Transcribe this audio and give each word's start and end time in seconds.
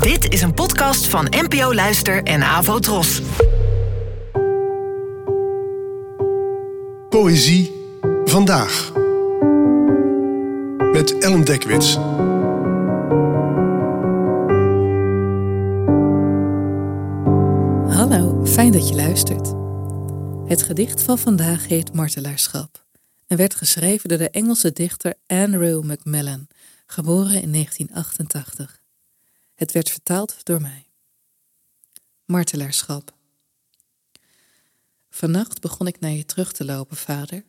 Dit 0.00 0.32
is 0.32 0.42
een 0.42 0.54
podcast 0.54 1.06
van 1.06 1.26
NPO 1.30 1.74
Luister 1.74 2.22
en 2.22 2.42
Avo 2.42 2.78
Tros. 2.78 3.22
Poëzie 7.08 7.72
vandaag. 8.24 8.92
Met 10.92 11.18
Ellen 11.18 11.44
Dekwits. 11.44 11.94
Hallo, 17.96 18.44
fijn 18.46 18.72
dat 18.72 18.88
je 18.88 18.94
luistert. 18.94 19.52
Het 20.48 20.62
gedicht 20.62 21.02
van 21.02 21.18
vandaag 21.18 21.68
heet 21.68 21.94
Martelaarschap 21.94 22.84
en 23.26 23.36
werd 23.36 23.54
geschreven 23.54 24.08
door 24.08 24.18
de 24.18 24.30
Engelse 24.30 24.72
dichter 24.72 25.14
Andrew 25.26 25.82
Macmillan, 25.82 26.46
geboren 26.86 27.42
in 27.42 27.52
1988. 27.52 28.81
Het 29.62 29.72
werd 29.72 29.90
vertaald 29.90 30.36
door 30.42 30.60
mij. 30.60 30.86
Martelaarschap. 32.24 33.14
Vannacht 35.10 35.60
begon 35.60 35.86
ik 35.86 36.00
naar 36.00 36.10
je 36.10 36.24
terug 36.24 36.52
te 36.52 36.64
lopen, 36.64 36.96
vader. 36.96 37.44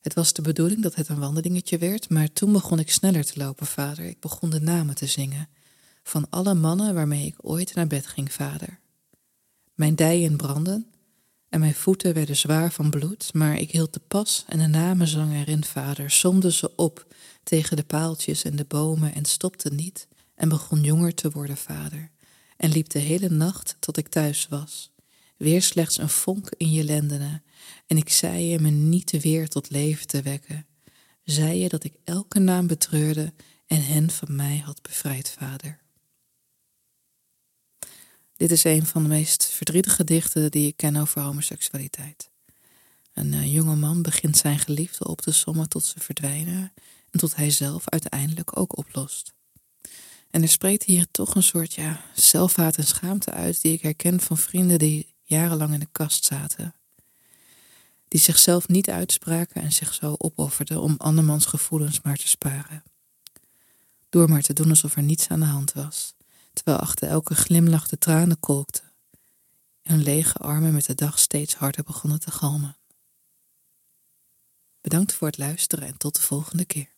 Het 0.00 0.14
was 0.14 0.32
de 0.32 0.42
bedoeling 0.42 0.82
dat 0.82 0.94
het 0.94 1.08
een 1.08 1.18
wandelingetje 1.18 1.78
werd, 1.78 2.08
maar 2.08 2.32
toen 2.32 2.52
begon 2.52 2.78
ik 2.78 2.90
sneller 2.90 3.24
te 3.24 3.38
lopen, 3.38 3.66
vader. 3.66 4.04
Ik 4.04 4.20
begon 4.20 4.50
de 4.50 4.60
namen 4.60 4.94
te 4.94 5.06
zingen 5.06 5.48
van 6.02 6.26
alle 6.30 6.54
mannen 6.54 6.94
waarmee 6.94 7.26
ik 7.26 7.36
ooit 7.36 7.74
naar 7.74 7.86
bed 7.86 8.06
ging, 8.06 8.32
vader. 8.32 8.78
Mijn 9.74 9.94
dijen 9.94 10.36
brandden 10.36 10.86
en 11.48 11.60
mijn 11.60 11.74
voeten 11.74 12.14
werden 12.14 12.36
zwaar 12.36 12.72
van 12.72 12.90
bloed, 12.90 13.34
maar 13.34 13.58
ik 13.58 13.70
hield 13.70 13.92
de 13.92 14.00
pas 14.08 14.44
en 14.48 14.58
de 14.58 14.66
namen 14.66 15.08
zang 15.08 15.34
erin, 15.34 15.64
vader, 15.64 16.10
somde 16.10 16.52
ze 16.52 16.76
op 16.76 17.06
tegen 17.42 17.76
de 17.76 17.84
paaltjes 17.84 18.44
en 18.44 18.56
de 18.56 18.64
bomen 18.64 19.14
en 19.14 19.24
stopte 19.24 19.70
niet 19.70 20.08
en 20.38 20.48
begon 20.48 20.82
jonger 20.82 21.14
te 21.14 21.30
worden, 21.30 21.56
vader, 21.56 22.10
en 22.56 22.70
liep 22.70 22.88
de 22.88 22.98
hele 22.98 23.28
nacht 23.28 23.76
tot 23.78 23.96
ik 23.96 24.08
thuis 24.08 24.46
was. 24.48 24.90
Weer 25.36 25.62
slechts 25.62 25.98
een 25.98 26.08
vonk 26.08 26.50
in 26.56 26.72
je 26.72 26.84
lendenen, 26.84 27.42
en 27.86 27.96
ik 27.96 28.08
zei 28.08 28.44
je 28.44 28.58
me 28.58 28.70
niet 28.70 29.10
weer 29.10 29.48
tot 29.48 29.70
leven 29.70 30.06
te 30.06 30.22
wekken. 30.22 30.66
Zei 31.24 31.58
je 31.58 31.68
dat 31.68 31.84
ik 31.84 31.94
elke 32.04 32.38
naam 32.38 32.66
betreurde 32.66 33.32
en 33.66 33.84
hen 33.84 34.10
van 34.10 34.36
mij 34.36 34.62
had 34.64 34.82
bevrijd, 34.82 35.30
vader. 35.38 35.78
Dit 38.36 38.50
is 38.50 38.64
een 38.64 38.86
van 38.86 39.02
de 39.02 39.08
meest 39.08 39.44
verdrietige 39.44 39.96
gedichten 39.96 40.50
die 40.50 40.66
ik 40.66 40.76
ken 40.76 40.96
over 40.96 41.22
homoseksualiteit. 41.22 42.30
Een 43.12 43.32
uh, 43.32 43.54
jonge 43.54 43.76
man 43.76 44.02
begint 44.02 44.36
zijn 44.36 44.58
geliefde 44.58 45.08
op 45.08 45.20
te 45.20 45.32
sommen 45.32 45.68
tot 45.68 45.84
ze 45.84 46.00
verdwijnen 46.00 46.72
en 47.10 47.18
tot 47.18 47.36
hij 47.36 47.50
zelf 47.50 47.88
uiteindelijk 47.88 48.58
ook 48.58 48.76
oplost. 48.76 49.36
En 50.30 50.42
er 50.42 50.48
spreekt 50.48 50.82
hier 50.82 51.06
toch 51.10 51.34
een 51.34 51.42
soort 51.42 51.74
ja, 51.74 52.00
zelfhaat 52.14 52.76
en 52.76 52.86
schaamte 52.86 53.30
uit 53.30 53.62
die 53.62 53.72
ik 53.72 53.82
herken 53.82 54.20
van 54.20 54.38
vrienden 54.38 54.78
die 54.78 55.14
jarenlang 55.22 55.72
in 55.72 55.80
de 55.80 55.88
kast 55.92 56.24
zaten. 56.24 56.74
Die 58.08 58.20
zichzelf 58.20 58.68
niet 58.68 58.90
uitspraken 58.90 59.62
en 59.62 59.72
zich 59.72 59.94
zo 59.94 60.14
opofferden 60.18 60.80
om 60.80 60.94
andermans 60.98 61.46
gevoelens 61.46 62.00
maar 62.00 62.16
te 62.16 62.28
sparen. 62.28 62.82
Door 64.08 64.28
maar 64.28 64.42
te 64.42 64.52
doen 64.52 64.68
alsof 64.68 64.96
er 64.96 65.02
niets 65.02 65.28
aan 65.28 65.40
de 65.40 65.46
hand 65.46 65.72
was 65.72 66.16
terwijl 66.58 66.78
achter 66.78 67.08
elke 67.08 67.34
glimlach 67.34 67.88
de 67.88 67.98
tranen 67.98 68.40
kolkten. 68.40 68.92
Hun 69.82 70.02
lege 70.02 70.38
armen 70.38 70.72
met 70.72 70.86
de 70.86 70.94
dag 70.94 71.18
steeds 71.18 71.54
harder 71.54 71.84
begonnen 71.84 72.20
te 72.20 72.30
galmen. 72.30 72.76
Bedankt 74.80 75.12
voor 75.12 75.26
het 75.26 75.38
luisteren 75.38 75.88
en 75.88 75.96
tot 75.96 76.14
de 76.14 76.20
volgende 76.20 76.64
keer. 76.64 76.97